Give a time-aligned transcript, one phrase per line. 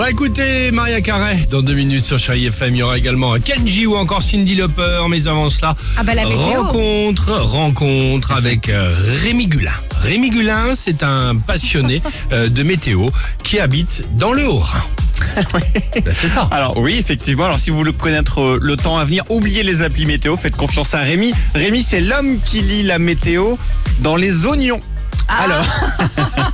[0.00, 2.74] va écouter Maria Carey dans deux minutes sur Chérie FM.
[2.74, 5.02] Il y aura également Kenji ou encore Cindy Lauper.
[5.10, 6.62] Mais avant cela, Ah bah, la météo.
[6.62, 9.74] rencontre, rencontre avec euh, Rémi Gulin.
[10.02, 12.00] Rémi Gulin, c'est un passionné
[12.32, 13.08] euh, de météo
[13.44, 14.84] qui habite dans le Haut-Rhin.
[16.02, 16.48] Ben, c'est ça.
[16.50, 17.44] Alors oui, effectivement.
[17.44, 20.56] Alors si vous voulez connaître euh, le temps à venir, oubliez les applis météo, faites
[20.56, 21.34] confiance à Rémi.
[21.54, 23.56] Rémi, c'est l'homme qui lit la météo
[24.00, 24.80] dans les oignons.
[25.28, 25.44] Ah.
[25.44, 25.66] Alors,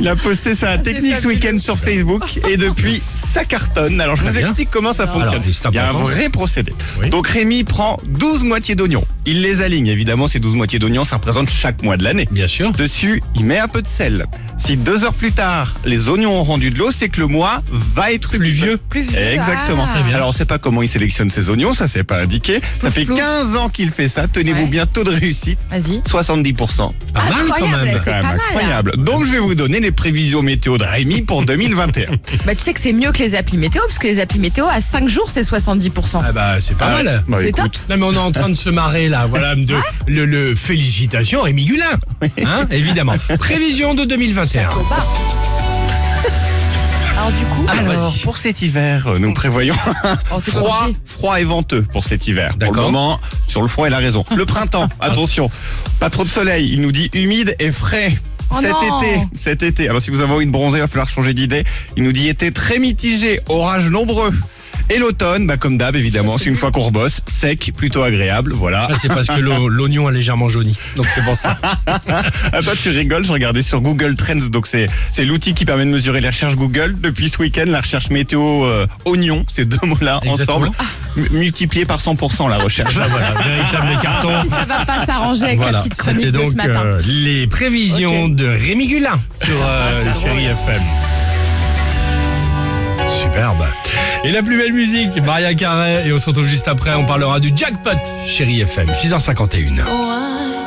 [0.00, 4.00] il a posté sa technique ce week-end sur Facebook et depuis, ça cartonne.
[4.00, 5.42] Alors je vous explique comment ça fonctionne.
[5.70, 6.72] Il y a un vrai procédé.
[7.10, 9.04] Donc Rémi prend 12 moitiés d'oignons.
[9.26, 9.86] Il les aligne.
[9.86, 12.26] Évidemment, ces 12 moitiés d'oignons, ça représente chaque mois de l'année.
[12.30, 12.72] Bien sûr.
[12.72, 14.26] Dessus, il met un peu de sel.
[14.58, 17.62] Si deux heures plus tard, les oignons ont rendu de l'eau, c'est que le mois
[17.70, 18.76] va être pluvieux.
[18.88, 19.86] Plus vieux, Exactement.
[19.88, 19.94] ah.
[19.94, 20.16] Très bien.
[20.16, 22.60] Alors, on sait pas comment il sélectionne ses oignons, ça c'est pas indiqué.
[22.80, 23.16] Ça fait pouf.
[23.18, 24.26] 15 ans qu'il fait ça.
[24.28, 24.66] Tenez-vous Ouais.
[24.68, 26.00] bien, taux de réussite, Vas-y.
[26.08, 26.92] 70%.
[27.14, 28.00] Pas mal quand Incroyable, même.
[28.04, 28.96] c'est pas mal, incroyable.
[28.98, 32.06] Donc, je vais vous donner les prévisions météo de Rémi pour 2021.
[32.46, 34.64] Bah tu sais que c'est mieux que les applis météo parce que les applis météo
[34.66, 36.20] à 5 jours c'est 70%.
[36.24, 37.24] Ah bah c'est pas Ah, mal.
[37.28, 37.80] bah, C'est écoute.
[37.90, 39.74] Non mais on est en train de se marrer là, voilà, de,
[40.08, 41.84] le, le félicitations Rémi Gulin,
[42.46, 43.12] hein, évidemment.
[43.38, 44.70] Prévision de 2021.
[44.70, 45.06] Faut pas.
[47.18, 49.74] Alors du coup, Ah, Alors, pour cet hiver, euh, nous prévoyons
[50.34, 52.52] oh, froid, froid et venteux pour cet hiver.
[52.52, 52.84] Pour le D'accord.
[52.90, 54.24] moment, sur le froid, il a raison.
[54.34, 55.50] Le printemps, attention,
[55.98, 56.70] pas trop de soleil.
[56.72, 58.16] Il nous dit humide et frais.
[58.50, 59.00] Oh cet non.
[59.00, 59.88] été, cet été.
[59.88, 61.64] Alors si vous avez envie de bronzer, il va falloir changer d'idée.
[61.96, 64.32] Il nous dit été très mitigé, orages nombreux.
[64.92, 68.88] Et l'automne, bah comme d'hab évidemment, c'est une fois qu'on rebosse, sec, plutôt agréable, voilà.
[68.90, 70.76] Ah, c'est parce que l'o- l'oignon a légèrement jauni.
[70.96, 71.56] Donc c'est pour ça.
[71.86, 75.84] Ah, toi tu rigoles, je regardais sur Google Trends, donc c'est c'est l'outil qui permet
[75.84, 76.96] de mesurer les recherches Google.
[77.00, 80.72] Depuis ce week-end, la recherche météo euh, oignon, ces deux mots-là ensemble, m-
[81.32, 82.94] multiplié par 100% la recherche.
[83.00, 84.28] Ah, voilà, véritable carton.
[84.50, 86.82] Ça va pas s'arranger avec Voilà, la petite chronique c'était de ce donc matin.
[86.84, 90.82] euh, les prévisions de Rémi Gulin sur euh, Ah, Chéri FM.
[93.22, 93.64] Superbe.
[94.24, 96.04] Et la plus belle musique, Maria Carey.
[96.06, 97.90] Et on se retrouve juste après, on parlera du jackpot
[98.26, 99.82] Chéri FM, 6h51.
[99.86, 100.59] Oh, I